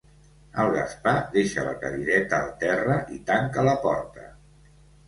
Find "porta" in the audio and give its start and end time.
3.87-4.29